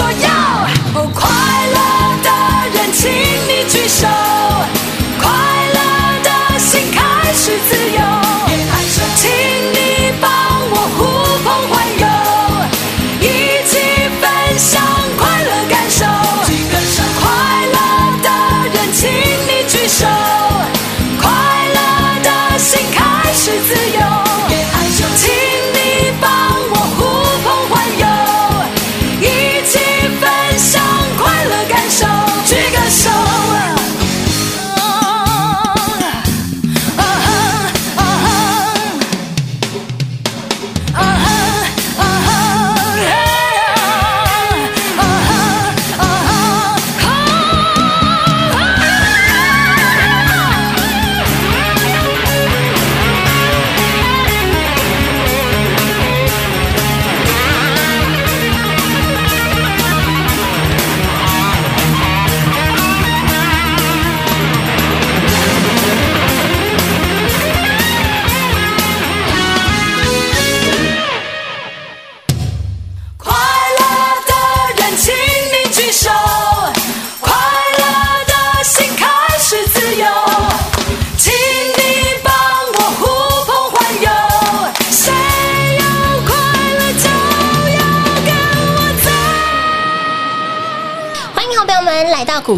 [0.00, 0.28] 说要！
[0.94, 1.28] 哦，快
[1.76, 1.78] 乐
[2.24, 2.28] 的
[2.72, 3.10] 人，请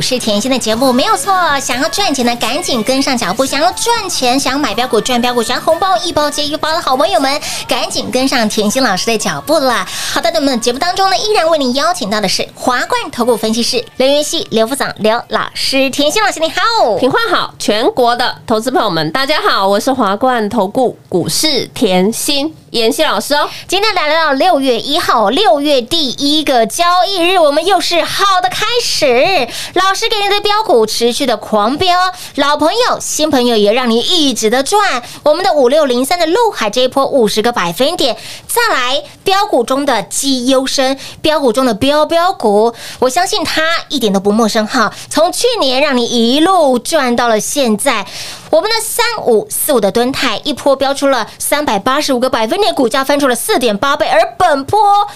[0.02, 1.32] 市甜心的节目，没有错。
[1.60, 9.86] 想要赚钱的，赶紧跟上脚步；想要赚钱，想买标股赚标股，想红包一包接一包的好朋友们，赶紧跟上甜心老师的脚步啦！
[10.12, 16.96] 好的，那么节目当中呢，依然为您邀请到的是华冠投顾分析师刘元熙、刘副长、刘老师，甜心老师你好。
[16.98, 23.50] 品换好，全国的投资朋友们，大家好，我是华冠投顾股市甜心妍希老师哦。
[23.68, 29.46] 今天来到六月一号，六月第一个交易日，我们又是好的开始。
[29.74, 31.94] 老师给你的标股持续的狂飙，
[32.36, 35.02] 老朋友、新朋友也让你一直的赚。
[35.22, 38.16] 我们的五六零三的陆海这一波五十个百分点，
[38.46, 44.90] 再来标股中的绩优生，标股中的标标股，我相信它一点都不陌生哈。
[45.10, 48.06] 从去年让你一路赚到了现在，
[48.52, 55.08] 我们的三五四五的吨泰一波飙出了三百八十五个百分点，股价翻出了四点八倍，而本波。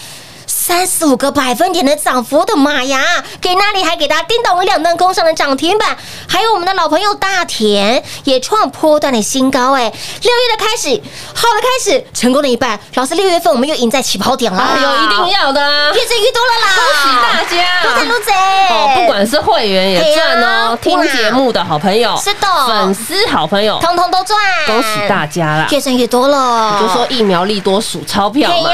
[0.66, 3.00] 三十五个百分点的涨幅，我的妈呀！
[3.40, 5.96] 给那里还给大家叮咚两段攻上的涨停板，
[6.28, 9.82] 还有我们的老朋友大田也创波段的新高哎！
[9.82, 11.00] 六月的开始，
[11.32, 12.80] 好的开始，成功的一半。
[12.94, 15.92] 老师，六月份我们又赢在起跑点了，哎呦，一定要的啊！
[15.94, 16.74] 越挣越多了啦！
[16.74, 18.32] 恭喜大家多赚多贼
[18.68, 24.36] 哦，不管是会员也赚哦，啊听节目的好朋友，是的粉丝好朋友，通通都赚，
[24.66, 25.68] 恭喜大家啦！
[25.70, 26.80] 越挣越多了。
[26.80, 28.70] 就说疫苗利多数钞票嘛。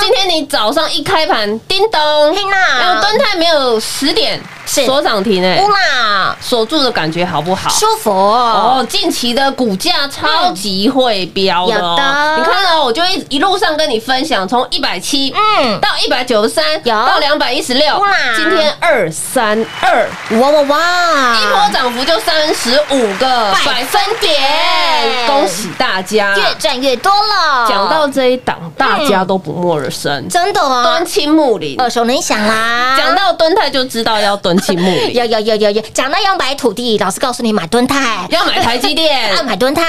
[0.00, 2.56] 今天你早上一开盘，叮咚，嘿呐。
[2.78, 4.84] 哎呦，敦泰没有十点是。
[4.86, 7.70] 锁涨停哎乌，啦，锁住的感觉好不好？
[7.70, 8.10] 舒服。
[8.10, 11.78] 哦，近期的股价超级会飙的哦。
[11.78, 12.36] 有的。
[12.38, 15.78] 你看哦我就一一路上跟你分享，从一百七嗯。
[15.80, 16.94] 到一百九十三，有。
[16.94, 20.08] 到两百一十六哇，今天二三二，
[20.40, 26.36] 哇哇哇，一波涨幅就三十五个百分点，恭喜大家！
[26.36, 27.66] 越赚越多了。
[27.68, 30.82] 讲到这一档，大家都不默而生，真的哦。
[30.82, 31.76] 端，亲睦邻。
[31.78, 32.96] 耳熟能详啦。
[32.96, 39.82] 讲到蹲泰就知道要敦亲睦邻，有有有有有，讲到要买土地，老师告诉你买敦泰，要买台积电要，买敦泰，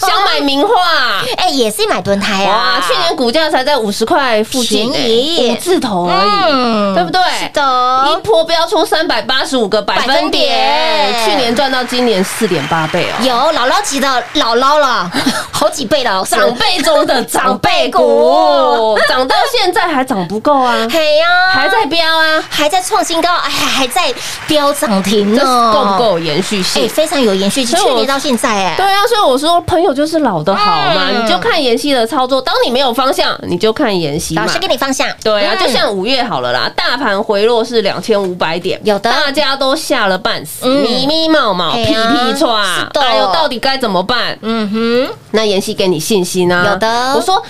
[0.00, 0.74] 想买名画。
[1.36, 2.80] 哎也是买敦泰啊。
[2.80, 7.20] 哇，去年股价才在五十块附近、便宜欸，五字头而已，嗯对不对？
[7.38, 13.24] 是的一波飙出三百八十五个百分点，去年赚到今年四点八倍哦。
[13.24, 15.08] 有姥姥级的姥姥了，
[15.52, 24.12] 好几倍了，长辈中的长辈长股，涨到现在还涨不够啊，嘿呀，还在飙啊，还在创新高，哎，还在
[24.46, 25.98] 飙涨停这呢，够不？
[25.98, 26.88] 够延续哎，性？
[26.88, 32.40] 非常有延续性，所以我去年到现在，哎，对啊，所以我说朋友就是老的好嘛，嗯你就看妍希的操作。
[32.40, 34.46] 当你没有方向，你就看妍希老。
[34.46, 44.36] 师给你方向，对啊，嗯就像五月好了啦，大盘回落是两千五百点，有的大家都吓了半死，嗯咪咪冒冒，屁屁错是的哎呦，到底该怎么办？
[44.42, 47.40] 嗯哼，那妍希给你信心啊，有的我说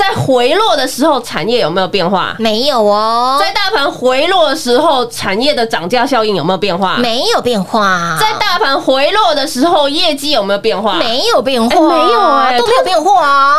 [0.00, 2.34] 在回落的时候，产业有没有变化？
[2.38, 6.96] 没有哦，在大盘回落的时候，产业的涨价效应有没有变化？
[6.96, 10.94] 没有变化，在大盘回落的时候，业绩有没有变化？
[10.94, 13.56] 没有变化，哎没有啊都没有变化啊，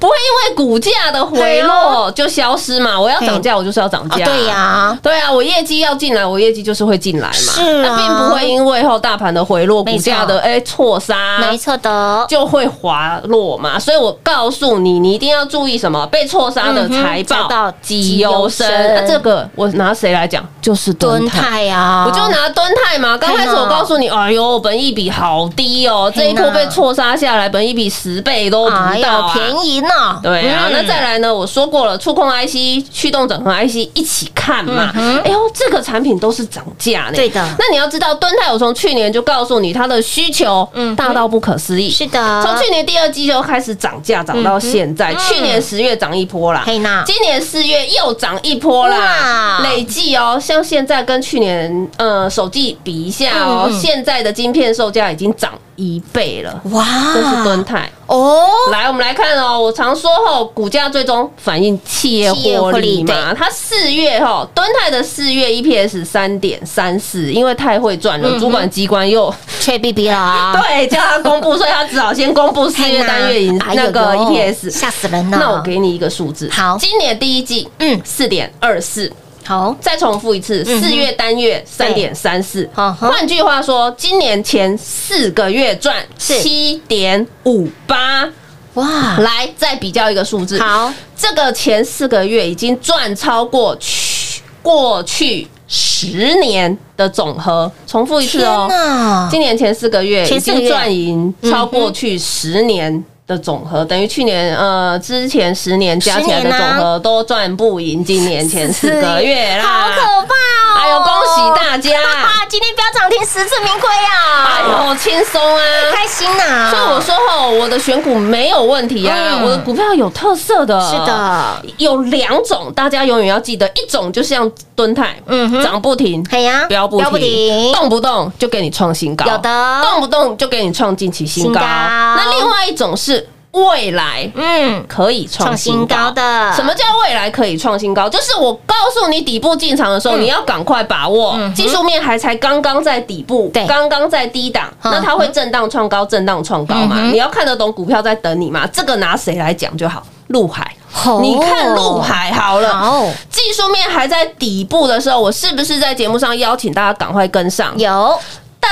[0.00, 2.98] 不会因为股价的回落就消失嘛？
[2.98, 4.24] 我要涨价，我就是要涨价。
[4.24, 7.34] 哦对呀，对啊，我业绩要进来，我业绩就是会进来嘛。
[7.34, 13.78] 是啊那并不会因为后大盘的回落，股价的哎错杀，没错的，就会滑落嘛。
[13.78, 16.06] 所以我告诉你，你一定要注意什么？
[16.06, 18.68] 被错杀的财报财报绩优生。
[19.06, 20.46] 这个我拿谁来讲？
[20.60, 21.40] 就是敦敦泰。
[21.40, 28.70] 泰啊，我就拿敦泰嘛，刚开始我告诉你，哎呦，本益比好低哦，这一波被错杀下来，本益比十倍都不
[29.02, 31.34] 到啊，便宜呢，对啊，嗯那再来呢？
[31.34, 34.92] 我说过了，触控 IC、驱动整合 IC 一起看嘛。
[35.24, 37.12] 哎呦，这个产品都是涨价呢。
[37.16, 41.90] 对的那你要知道，敦泰我从去年就告诉你，它的需求嗯大到不可思议。
[41.90, 45.12] 是的，从去年第二季就开始涨价，涨到现在。
[45.12, 46.64] 嗯去年十月涨一波啦，
[47.06, 57.90] 今年四月又涨一波啦，累计哦，像现在跟去年呃手机比一下哦，现在的晶片售价已经涨一倍了，哇，这是敦泰。
[58.06, 59.58] 哦，来，我们来看哦。
[59.58, 63.32] 我常说吼，股价最终反映企业获获利嘛。
[63.34, 74.70] 它四月哈，敦泰的四月 EPS 三点三四，因为太会赚了，嗯主管机关又缺 B B 了啊， 对叫他公布，所以他只好先公布四月单月营哎呦那个 EPS。
[74.70, 75.38] 吓死人了。
[75.38, 79.10] 那我给你一个数字，好今年第一季，嗯四点二四。
[79.44, 82.68] 好，再重复一次，四月单月三点三四。
[82.74, 88.28] 换句话说，今年前四个月赚七点五八。
[88.74, 90.58] 哇，来，再比较一个数字。
[90.58, 97.70] 好，这个前四个月已经赚超过去过去十年的总和。
[97.86, 103.04] 重复一次哦，今年前四个月已经赚赢超过去十年。
[103.26, 110.76] 的总和等于去年呃之前十年加起来的总和都赚不赢今年前四个月啦，好可怕哦！
[110.76, 112.44] 哎呦恭喜大家啊！
[112.48, 114.44] 今天飙涨停十次名亏啊！
[114.44, 115.62] 哎呦轻松啊！
[115.92, 116.70] 开心呐！
[116.70, 120.80] 所以我说吼，我的选股没有问题啊，嗯我的股票有特色的。
[120.90, 131.52] 是的，有两种，大家永远要记得，一种就像蹲泰，嗯哼涨不停，哎呀，飙不停，停，动不动就给你创新高，有的动不动就给你创近期新高。
[131.52, 133.21] 新高那另外一种是
[133.52, 136.52] 未来嗯，可以创创新新高高的。
[136.54, 138.08] 什么叫未来可以创新高？
[138.08, 140.22] 就是我告诉你底部进场的时候，嗯。
[140.22, 141.34] 你要赶快把握。
[141.36, 143.66] 嗯，技术面还才刚刚在底部，对。
[143.66, 144.90] 刚刚在低档，嗯。
[144.92, 146.96] 那它会震荡创高，震荡创高嘛？
[146.98, 147.12] 嗯？
[147.12, 148.66] 你要看得懂股票在等你嘛？
[148.72, 150.02] 这个拿谁来讲就好？
[150.28, 151.18] 陆海，哦。
[151.20, 152.72] 你看陆海好了。
[152.72, 153.06] 好。
[153.28, 157.76] 技术面还在底部的时候，我是不是在节目上邀请大家赶快跟上？
[157.78, 158.18] 有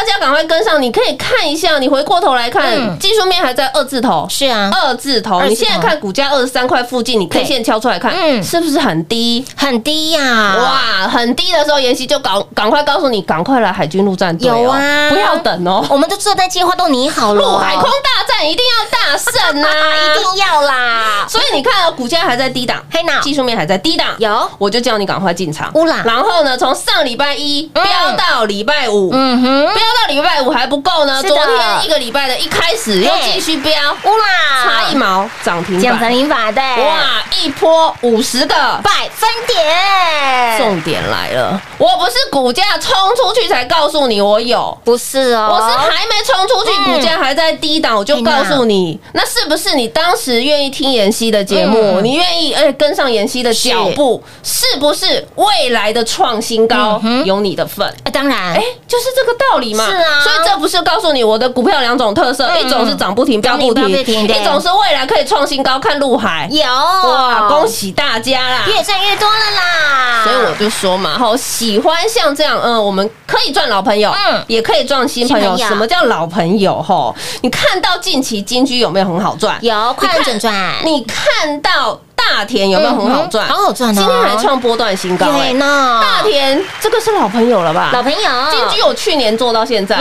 [0.00, 0.80] 大家赶快跟上！
[0.80, 2.98] 你可以看一下，你回过头来看，嗯。
[2.98, 5.42] 技术面还在二字头，是啊，二字头。
[5.42, 8.42] 你现在看股价二十三块附近，你 K 对线敲出来看，嗯。
[8.42, 9.44] 是不是很低？
[9.54, 14.56] 很低呀，哇，很低的时候，妍希就赶赶快告诉你，赶快来海军陆战队哦。
[14.62, 15.10] 有啊。
[15.10, 15.84] 不要等哦。
[15.90, 19.68] 我们就坐在计划都拟好了，陆海空大战一定要大胜啊！
[20.16, 24.50] 一定要啦，所以你看哦，股价还在低档，黑娜技术面还在低档，有。
[24.56, 25.70] 我就叫你赶快进场。
[25.74, 27.84] 乌啦然后呢，从上礼拜一飙
[28.16, 38.54] 到礼拜五，嗯哼，飙到礼拜五还不够呢，昨天一个礼拜的一开始又继续飙，哇啦，差一毛涨停涨，停法对，哇，一波五十个。
[38.82, 52.04] 百分点，重点来了，我不是股价冲出去才告诉你我有，不是哦，我是还没冲出去，嗯股价还在低档，我就告诉你，那是不是你当时愿意听妍希的节目，嗯。
[52.04, 57.86] 你愿意而跟上妍希的脚步，是不是未来的创新高有你的份？
[58.04, 59.79] 啊当然，哎，就是这个道理嘛。
[59.86, 66.48] 是啊所以这不是告诉你我的股票有两种特色，嗯一种是涨不停、飙不停，一种是未来可以创新高，看陆海。
[66.50, 67.66] 有哇，恭！
[67.66, 68.64] 喜大家啦！
[68.66, 75.56] 越赚越多了啦，所以我就说嘛，吼，喜欢像这样，嗯，我们可以赚老朋友，嗯嗯，也可以赚新朋友。
[75.56, 76.82] 什么叫老朋友？
[76.82, 79.56] 吼，你看到近期金居有没有很好赚？
[79.62, 80.52] 有快很准赚，
[80.84, 83.48] 你看到大田有没有很好赚？
[83.48, 83.92] 好好赚啊。
[83.94, 85.50] 今天还创波段新高哎。
[85.50, 85.52] 对。
[85.54, 87.90] 呢，大田这个是老朋友了吧？
[87.92, 88.18] 老朋友，
[88.50, 89.96] 金居我去年做到现在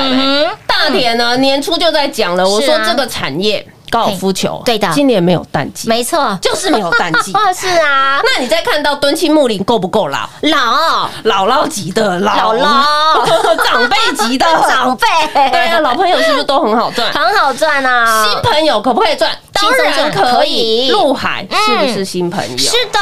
[0.67, 4.87] 大田呢年初就在讲了，我说这个产业高尔夫球，对的。
[4.93, 7.33] 今年没有淡季，没错，就是没有淡季。
[7.55, 10.29] 是啊，那你再看到敦亲睦邻够不够老？
[10.43, 11.09] 老。
[11.25, 12.53] 姥姥级的老。
[12.53, 14.45] 姥姥 长辈级的。
[14.69, 17.11] 长辈，对啊，老朋友是不是都很好赚？
[17.13, 19.31] 很好赚啊，新朋友可不可以赚？
[19.51, 20.91] 当然可可以以。
[20.91, 22.57] 陆海嗯是不是新朋友？
[22.57, 22.99] 是的，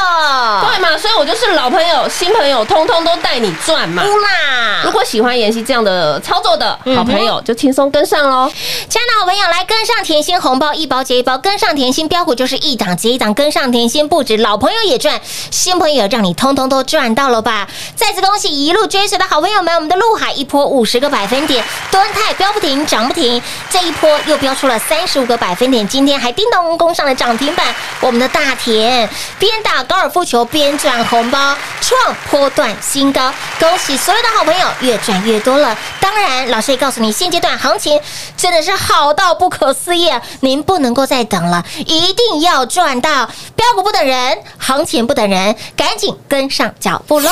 [0.66, 0.96] 对嘛？
[0.98, 4.02] 所以我就是老朋友、新朋友，通通都带你赚嘛。
[4.04, 8.50] 乌啦如果喜欢妍希这样的操作的好朋友，就轻松跟上喽。
[8.88, 15.20] 亲爱的好朋友，来跟上甜心红包，一包接一包，跟上甜心标股就是一档接一档，跟上甜心不止老朋友也赚，
[15.52, 17.68] 新朋友让你通通都赚到了吧？
[17.94, 29.08] 再次恭喜一路追随的好朋友们，我们的陆海一波五十个百分点，端泰标不停，停涨不停，这一波又飙出了三十五个百分点，今天还叮咚攻上了涨停板，我们的大田
[29.38, 35.74] 边打高尔夫球边赚红包，创波段新高，恭喜所有的好朋友越赚越多了。
[35.98, 37.98] 当然，老师也告诉你，现阶段行情
[38.36, 43.30] 真的是好到不可思议，您不能够再等了，一定要赚到。
[43.56, 47.30] 标股不等人，行情不等人，赶紧跟上脚步喽！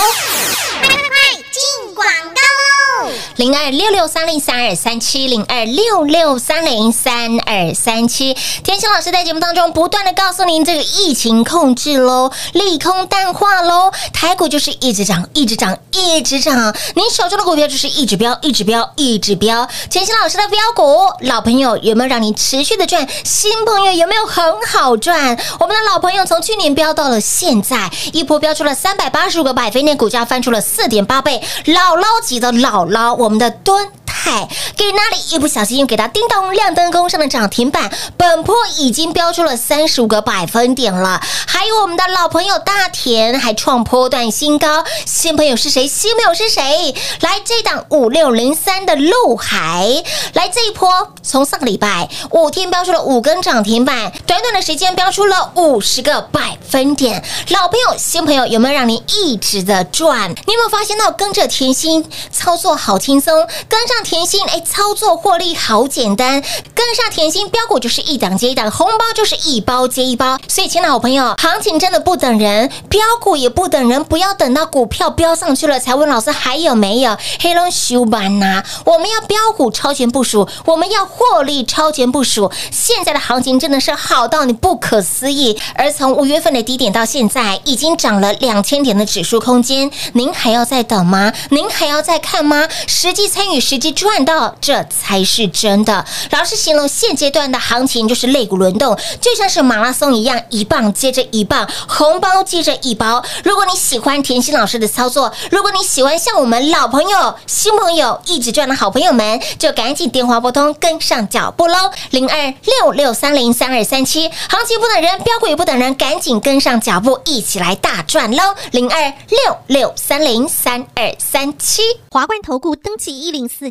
[1.97, 8.35] 广告零二六六三零三二三七零二六六三零三二三七。
[8.63, 16.75] 天心老师在节目当中不断的告诉您，这个疫情控制喽，利空淡化喽，台股就是一直涨，一直涨，一直涨。
[16.95, 19.67] 您手中的股票就是一直飙，一直飙，一直飙。
[19.91, 23.07] 天心老师的标股，老朋友有没有让你持续的赚？
[23.25, 25.39] 新朋友有没有很好赚？
[25.61, 33.89] 我们的老朋友从去年飙到了现在，一波飙出了三百八十五个百分点，股价翻出了四点八倍，老姥姥级的姥姥，我们的敦。
[34.17, 41.21] 泰 给那里一不小心又给它叮咚亮灯攻上的涨停板，本波已经飙出了三十五个百分点了。
[41.47, 45.87] 还有我们的老朋友大田还创波段新高，新朋友是谁？
[45.87, 46.95] 新朋友是谁？
[47.21, 57.23] 来这档五六零三的陆海，来这一波从上个礼拜五天飙出了五根涨停板，短短的时间飙出了五十个百分点。
[57.51, 60.31] 老朋友、新朋友有没有让你一直的赚？
[60.31, 66.41] 你有没有发现到跟着甜心操作好轻松，跟上甜心哎操作获利好简单，
[66.73, 70.39] 跟上甜心标股就是一档接一档，红包就是一包接一包。
[70.47, 78.63] 所以，亲爱的好朋友，行情真的不等人，标股也不等人，不要等到股票飙上去了才问老师还有没有黑龙修班呐？
[78.85, 82.53] 我们要标股超前部署，我们要获利超前部署。
[82.71, 91.33] 现在的行情真的是好到你不可思议，而从五月份的低点到现在，已经涨了两千点的指数空间，您还要再等吗？
[91.51, 92.69] 您还要再看吗？
[92.87, 96.05] 实际参与，实际赚到，这才是真的。
[96.31, 103.25] 老师形容现阶段的行情就是肋骨轮动，就像是马拉松一样，一棒接着一棒，红包接着一包。
[103.43, 111.91] 如果你喜欢甜心老师的操作，如果你喜欢像我们老朋友、新朋友一直赚的好朋友们，就赶紧电话拨通，跟上脚步喽！
[112.11, 118.55] 零二六六三零三二三七，行情不等人，标股也不等人，赶紧跟上脚步，一起来大赚喽！
[118.73, 119.01] 零二
[119.31, 121.81] 六六三零三二三七。
[122.11, 123.71] 华冠投顾登记一零四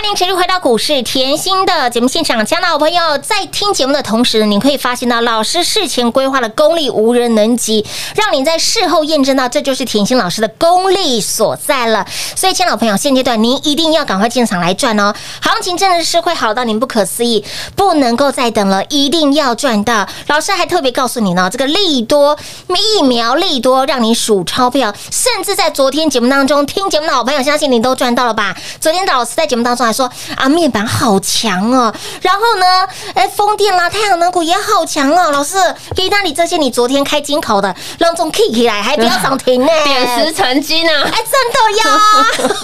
[0.00, 12.06] 欢迎持续回到股市甜心的节目现场，亲爱的好朋友，在听节目的同时，你可以发现到老师事前规划的功力无人能及，让你在事后验证到这就是甜心老师的功力所在了。
[12.36, 15.12] 所以，亲爱的朋友，现阶段您一定要赶快进场来赚哦！
[15.42, 20.06] 行情真的是会好到您不可思议，不能够再等了，一定要赚到。
[20.28, 22.38] 老师还特别告诉你呢，这个利多
[22.68, 28.56] 疫苗利多让你数钞票，甚至在昨天节目当中听节目的好朋友，相信你都赚到了吧？
[28.80, 29.87] 昨天的老师在节目当中。
[29.92, 31.92] 说啊，面板好强哦，
[32.22, 32.66] 然后呢，
[33.14, 35.30] 哎，风电啦、太阳能股也好强哦。
[35.30, 35.56] 老师，
[35.94, 41.02] 给那里这些你昨天开金口的，让中 K 起来，还不要涨停呢， 点石成金啊！
[41.04, 42.62] 哎，真的呀，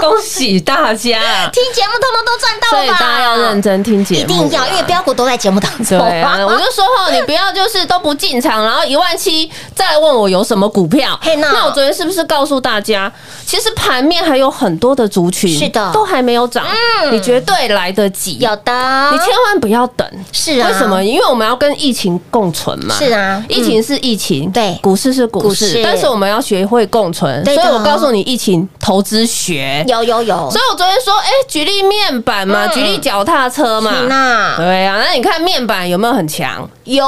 [0.00, 5.98] 恭喜大家，听节目通通都赚到了，吧大家要认真听节目，一定要，因为标股都在节目当中。
[5.98, 11.18] 对啊， 我就说哈，你不要就是都不进场，然后一万七再来问我有什么股票。
[11.38, 13.10] 那我昨天是不是告诉大家，
[13.46, 16.65] 其实盘面还有很多的族群，是的，都还没有涨。
[16.66, 20.06] 嗯，你绝对来得及，有的，你千万不要等。
[20.32, 21.02] 是啊，为什么？
[21.02, 22.94] 因为我们要跟疫情共存嘛。
[22.94, 27.44] 是啊，疫情是疫情，对，股市是股市，但是我们要学会共存。
[27.44, 30.50] 所以我告诉你，疫情投资学有有有。
[30.50, 33.92] 所以我昨天说，哎，举例面板嘛，举例脚踏车嘛，
[34.56, 35.00] 对啊。
[35.04, 36.68] 那你看面板有没有很强？
[36.84, 37.06] 有。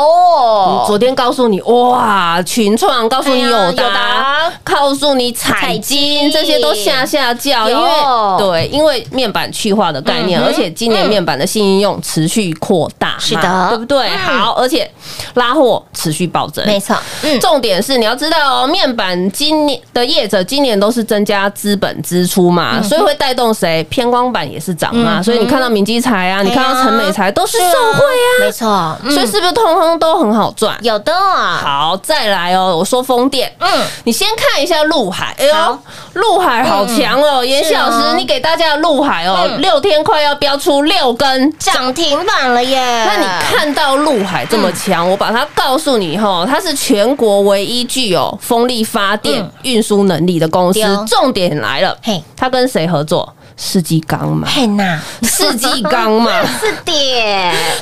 [0.87, 7.91] 昨天告诉你，哇，群创告诉你有达，告诉你彩金，这些都下下叫，因为
[8.39, 14.09] 对，因为面板去化的概念，而且今年面板的新应用持续扩大，是的，对不对？
[14.17, 14.91] 好，而且
[15.35, 16.97] 拉货持续暴增，没错。
[17.23, 23.83] 嗯，重点是你要知道哦，面板今年的业者今年都是增加资本支出嘛，所以会带动谁？
[23.85, 28.97] 偏光板也是涨嘛，所以你看到明基材啊，你看到陈美材都是受惠啊，没错。
[29.15, 30.77] 所以是不是通通都很好赚？
[30.83, 31.13] 有的。
[31.13, 33.69] 好，再来哦，我说风电，嗯，
[34.05, 35.79] 你先看一下陆海，哎呦，
[36.15, 43.05] 陆海好强哦，严希老师，你给大家陆海哦，六天快要飙出六根涨停板了耶！
[43.07, 50.81] 那你看到陆海这么强，我把它告诉你哈，它是全国唯一具有风力发电运输能力的公司。
[51.07, 53.35] 重点来了，嘿，它跟谁合作？
[53.61, 56.93] 世纪钢嘛，嘿呐， 世纪钢嘛，是的。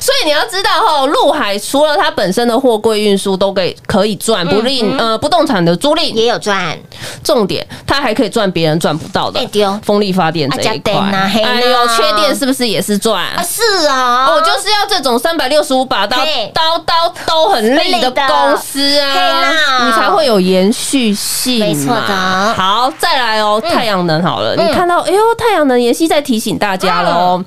[0.00, 6.12] 所以你要知道哈，陆海除了它本身的货柜运输都给可以赚，不吝呃不动产的租赁。
[6.14, 6.76] 也有赚。
[7.22, 9.38] 重点，它还可以赚别人赚不到的。
[9.82, 10.94] 风力发电这一块。
[10.94, 13.26] 哎呦，缺电是不是也是赚？
[13.44, 16.16] 是啊，我就是要这种三百六十五把刀，
[16.54, 21.58] 刀刀都很利的公司啊，你才会有延续性。
[21.58, 22.54] 没错的。
[22.54, 27.44] 好，再来哦，太阳能好了，你看到哎呦，太阳能，妍希在提醒大家了哦。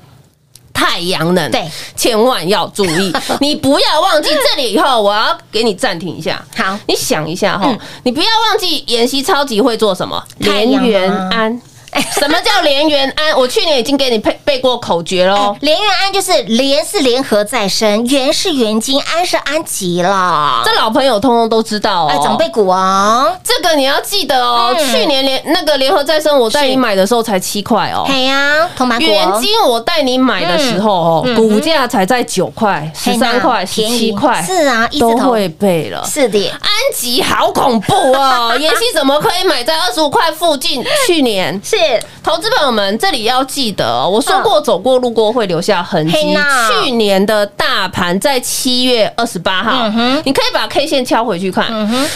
[0.72, 6.42] 太阳能，对，千万要注意， 你不要忘记这里以后，我要给你暂停一下。
[6.56, 11.60] 好，你想一下哈，你不要忘记妍希超级会做什么，连元安。
[12.18, 13.36] 什么叫联元安？
[13.36, 15.56] 我去年已经给你背背过口诀喽。
[15.60, 20.62] 联元安就是联是联合再生，元是元金，安是安吉了。
[20.64, 22.20] 这老朋友通通都知道哦。
[22.22, 24.74] 长辈股啊，这个你要记得哦。
[24.78, 28.04] 去年联那个联合再生，我带你买的时候才七块哦。
[28.06, 29.06] 对呀，同板股。
[29.06, 34.42] 元金我带你买的时候哦，股价才在九块、十三块、十七块。
[34.42, 36.04] 是啊，都会背了。
[36.04, 38.56] 是的，安吉好恐怖哦！
[38.60, 40.84] 妍希怎么可以买在二十五块附近？
[41.06, 41.76] 去年是
[42.22, 46.36] 投资朋友们，这里要记得哦，我说过走过路过会留下痕迹。
[46.68, 49.88] 去年的大盘在七月二十八号，
[50.24, 51.66] 你可以把 K 线敲回去看。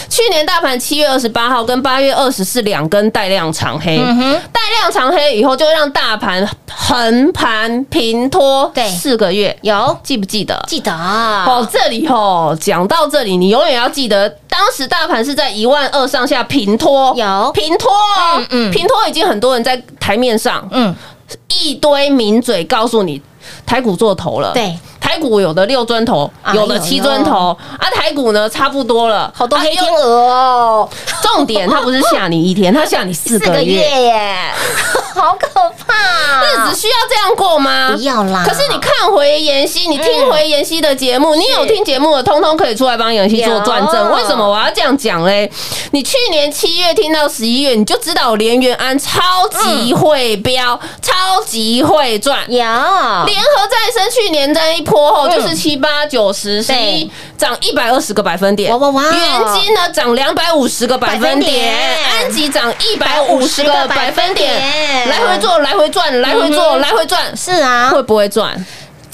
[0.09, 8.87] 去年大盘七月二十八号跟八月二十四两根带量长黑，带量长黑以后就让大盘横盘平拖对。
[8.89, 9.97] 四个月，有。
[10.03, 10.63] 记不记得？
[10.67, 10.91] 记得。
[10.93, 17.51] 哦，这里哦，讲到这里，你永远要记得，当时大盘是在一万二上下平拖，有。
[17.53, 18.71] 平拖哦，嗯嗯。
[18.71, 20.93] 平拖已经很多人在台面上，嗯，
[21.49, 23.21] 一堆名嘴告诉你，
[23.65, 30.89] 台股做头了，，对，台股有的六尊头，哎有的七尊头，啊，台股呢差不多了，好多啊黑天鹅哦，
[31.21, 34.35] 重点，它不是吓你一天，它吓你四个月，耶，
[35.15, 35.47] 好可
[35.87, 35.95] 怕！
[36.43, 37.91] 日子需要这样过吗？
[37.95, 38.43] 不要啦。
[38.45, 43.95] 可是你看回妍希，你听回妍希的节目，你有听节目的，通通可以出来帮妍希做转正。
[44.09, 44.15] 有。
[44.15, 45.49] 为什么我要这样讲嘞？
[45.91, 52.39] 你去年七月听到十一月，你就知道连元安超级会飙，超级会赚。
[52.51, 52.57] 有。
[52.57, 55.31] 联合再生去年在一波后，嗯。
[55.31, 59.03] 就是七八九十十一涨一百二十个百分点，哇哇哇。
[59.03, 61.51] 元金呢涨两百五十个百分点。
[61.51, 61.75] 点，
[62.09, 67.89] 安吉涨一百五十个百分点，来回做，来回转，来回做，来回转，是啊。
[67.89, 68.65] 会，不会赚？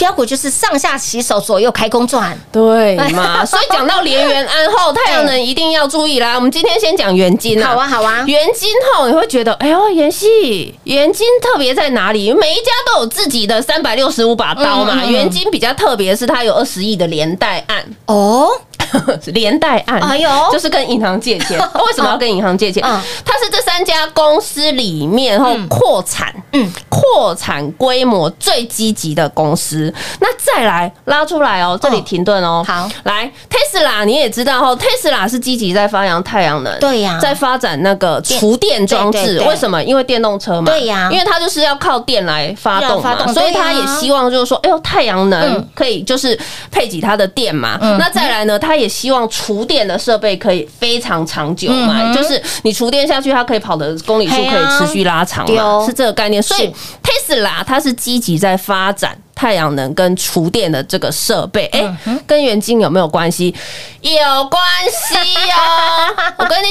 [0.01, 3.45] 标股就是上下起手，左右开工转，对嘛？
[3.45, 6.33] 所以讲到连元安后，太阳能一定要注意啦。
[6.33, 12.33] 我们今天先讲元金啊，好啊好啊元金后你会觉得，哎呦，妍希，元金特别在哪里？
[12.33, 15.05] 每一家都有自己的三百六十五把刀嘛。
[15.05, 17.85] 元金比较特别，是它有二十亿的连带案。
[18.07, 18.49] 哦，
[19.33, 21.57] 连带案，哎呦就是跟银行借钱。
[21.85, 22.83] 为什么要跟银行借钱？
[22.85, 29.93] 嗯它是这三家公司里面后扩产，嗯，扩产规模最积极的公司。
[30.19, 32.63] 那再来拉出来哦，这里停顿哦。
[32.67, 39.41] 好来 Tesla 你也知道哦，Tesla 是积极在发扬太阳能，对呀在发展那个厨电装置。
[39.47, 39.81] 为什么？
[39.83, 46.37] 因为电动车嘛，对呀因为它就是要靠电来发动发嘛，所以它也希望就是说，哎呦，太阳能嗯可以就是
[46.69, 47.77] 配给它的电嘛。
[47.97, 56.41] 那再来呢，它也希望厨电的设备可以非常长久嘛，就是你厨电下去，它可以跑的公里数可以持续拉长嘛，是这个概念。
[56.41, 59.17] 所以 Tesla 它是积极在发展。
[59.33, 63.47] 太阳能跟厨电的这个设备，哎、跟元晶有没有关系？
[64.01, 64.11] 有
[64.47, 65.15] 关系
[65.49, 65.65] 哦。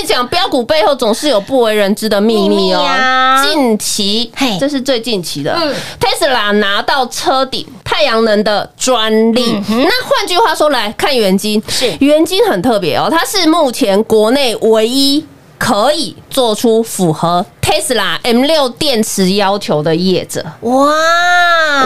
[0.04, 2.80] 讲，标股背后总是有不为人知的秘密哦。
[2.80, 9.52] 密啊近期嘿，这是最近期的、嗯 Tesla 拿到车顶太阳能的专利。
[9.68, 15.24] 那换句话说，来看元晶，是元晶很特别哦，它是目前国内唯一。
[15.60, 20.90] 可以做出符合 Tesla M 六电池要求的业者，哇，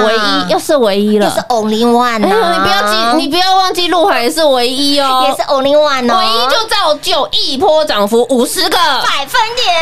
[0.07, 1.29] 唯一又是唯一了。
[1.29, 8.79] 就是 only one 哎呦，啊你不要记，你不要忘记，陆海也是唯一哦，也是 only one 哦，唯一就造就一波涨幅五十个。
[8.79, 9.75] 百分点。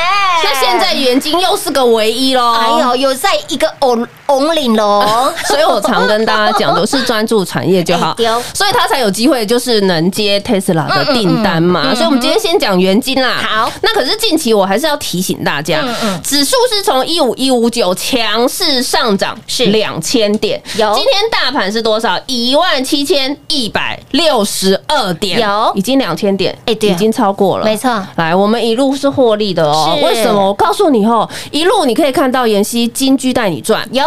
[0.42, 2.52] 那现在元金又是个唯一喽。
[2.54, 8.16] 哎呦，有在一个 on only 喽， 所以我常跟大家讲，都是专注产业就好
[8.52, 11.94] 所以他才有机会，就是能接 Tesla 的订单嘛。
[11.94, 13.36] 所以，我们今天先讲元金啦。
[13.40, 15.84] 好那可是近期我还是要提醒大家，
[16.22, 20.94] 指数是从一五一五九强势上涨是两千点，有。
[20.94, 22.18] 今天大盘是多少？
[22.26, 25.72] 一万七千一百六十二点，有。
[25.74, 26.92] 已经两千点，哎对啊。
[26.92, 27.90] 已经超过了，没错。
[28.16, 29.98] 来，我们一路是获利的哦。
[30.02, 30.48] 为什么？
[30.48, 34.04] 我告诉你哦，一路你可以看到妍希金居带你赚，有。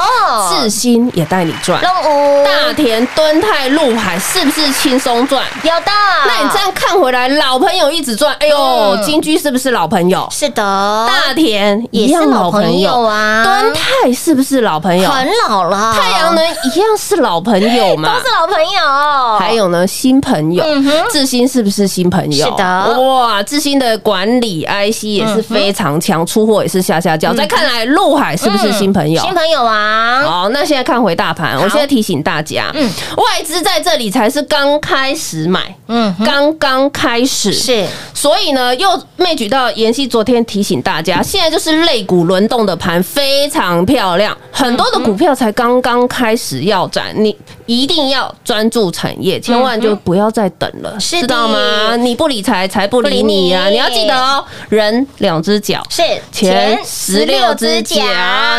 [0.50, 5.44] 智新也带你赚，大田、敦泰、陆海是不是轻松赚？
[5.64, 5.92] 有的，
[6.28, 9.04] 那你这样看回来，老朋友一直赚，哎呦，嗯。
[9.06, 10.28] 金居是不是老朋友？
[10.32, 10.62] 是的，
[11.08, 13.44] 大田也是老朋友啊。
[13.44, 15.10] 敦泰是不是老朋友？
[15.10, 18.26] 很老了，太阳能一样是老朋友嘛都是？
[18.36, 20.64] 老朋友，还有呢，新朋友。
[20.66, 22.46] 嗯哼，智新是不是新朋友？
[22.46, 23.02] 是的。
[23.02, 27.34] 哇，智新的管理 IC 也是非常强，出货也是下下叫。
[27.34, 29.22] 再看来，陆海是不是新朋友？
[29.22, 32.90] 新朋友啊，好，那现在看回大盘，我现在提醒大家，嗯。
[33.18, 37.86] 外资在这里才是刚开始买，嗯刚刚开始，是。
[38.14, 47.34] 所以呢，又枚举到妍希昨天提醒大家，现在就是类股轮动的盘，非常漂亮，很多的股票才刚刚开始要涨，你
[47.66, 51.96] 一定要专注产业，千万就不要再等了，是的知道吗？
[51.96, 53.66] 你不理财，财不理你啊！
[53.68, 55.84] 你你要记得哦，人两只脚。
[55.90, 56.02] 是
[56.32, 58.02] 钱十六只脚，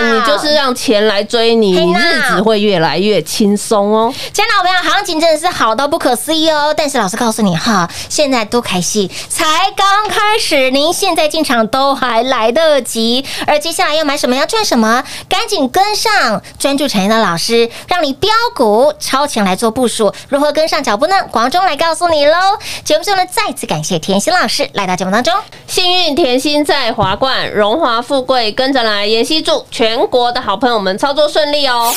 [0.03, 4.13] 你就是让钱来追你，你日子会越来越轻松哦。
[4.33, 6.75] 亲爱的好朋友，行情真的是好到不可思议哦！
[6.77, 9.45] 但是老师告诉你哈，现在都开戏才
[9.77, 13.25] 刚开始，您现在进场都还来得及。
[13.47, 21.15] 而接下来要买什么，要赚什么，赶紧跟上专注产业的老师，让你标股超前来做部署，如何跟上脚步呢？
[21.31, 22.37] 黄忠来告诉你喽。
[22.85, 25.33] 节目中呢，再次感谢甜心老师来到节目当中。
[25.67, 29.07] 幸运甜心在华冠，荣华富贵跟着来。
[29.07, 31.95] 妍希祝全国的好朋友们操作顺利哦！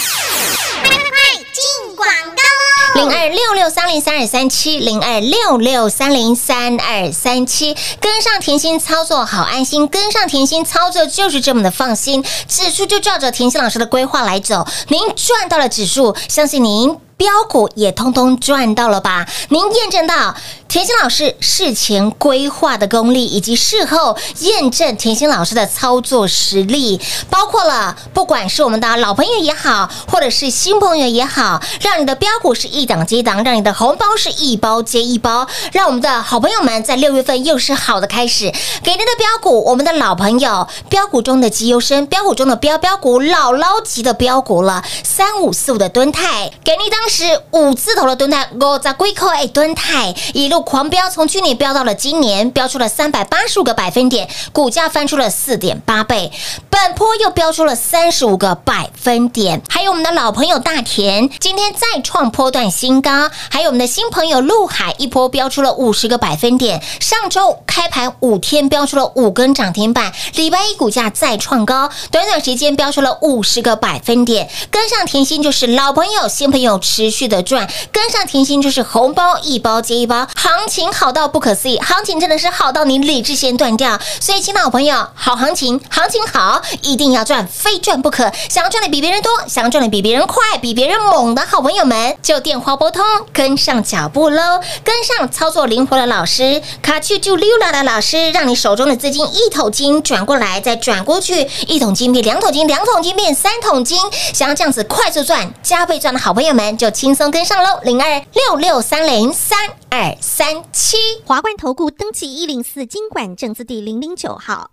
[1.52, 16.98] 进广告喽零二六六三零三二三七零二六六三零三二三七，跟上甜心操作好安心，跟上甜心操作就是这么的放心，指数就照着甜心老师的规划来走，您赚到了指数，相信您。
[17.20, 19.28] 标股也通通赚到了吧？
[19.50, 20.34] 您验证到
[20.70, 38.54] 甜心老师事前规划的功力，以及事后验证甜心老师的操作实力，包括了不管是我们的老朋友也好，或者是新朋友也好，让你的标股是一档接一档，让你的红包是一包接一包，让我们的好朋友们在六月份又是好的开始。
[38.84, 47.00] 给您的标股，我们的老朋友标股中的绩优生，标股中的标标股，姥姥级的标股了，三五四五的吨泰，给你当。
[47.10, 56.32] 时五字头的吨泰，五在龟壳哎，吨泰一路狂飙，从去年飙到了今年，飙出了三百八十五个百分点，股价翻出了四点八倍，
[56.70, 59.62] 本波又飙出了三十五个百分点。
[59.70, 66.82] 还有我们的老朋友大田，今天再创波段新高，还有我们的新朋友陆海，一波飙出了五十个百分点。
[67.00, 74.50] 上周开盘五天飙出了五根涨停板，礼拜一股价再创高，短短时间飙出了五十个百分点。
[74.70, 76.80] 跟上甜心就是老朋友，新朋友。
[76.90, 84.00] 持续的赚，跟上甜心就是红包一包接一包，行情好到不可思议，行情真的是好到你理智先断掉。
[84.20, 88.32] 所以，亲爱的朋友，好行情，行情好，一定要赚，非赚不可。
[88.50, 104.00] 想要赚的比别人多，想要赚的比别人快，比别人猛的好朋友们，就电话拨通，跟上脚步喽，跟上操作灵活的老师，卡去就溜了的老师，让你手中的资金一桶金转过来，再转过去，一桶金变两桶金，两桶金变三桶金。
[104.34, 109.56] 想要这样子快速赚、加倍赚的好朋友们，就轻松跟上喽，零二六六三零三
[109.92, 114.72] 二三七华冠投顾登记一零四经管证字第零零九号，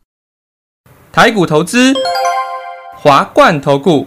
[1.10, 1.92] 台股投资
[2.94, 4.06] 华冠投顾。